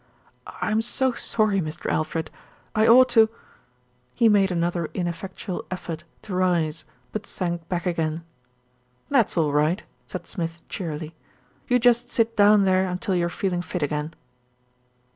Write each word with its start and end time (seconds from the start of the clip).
"I'm 0.61 0.81
so 0.81 1.11
sorry, 1.11 1.61
Mr. 1.61 1.85
Alfred. 1.91 2.31
I 2.73 2.87
ought 2.87 3.09
to" 3.09 3.29
He 4.15 4.29
made 4.29 4.49
another 4.49 4.89
ineffectual 4.95 5.63
effort 5.69 6.05
to 6.23 6.33
rise; 6.33 6.85
but 7.11 7.27
sank 7.27 7.69
back 7.69 7.85
again. 7.85 8.23
"That's 9.09 9.37
all 9.37 9.53
right," 9.53 9.83
said 10.07 10.25
Smith 10.25 10.63
cheerily, 10.69 11.13
"you 11.67 11.77
just 11.77 12.09
sit 12.09 12.35
down 12.35 12.63
there 12.63 12.87
until 12.89 13.13
you're 13.13 13.29
feeling 13.29 13.61
fit 13.61 13.83
again." 13.83 14.15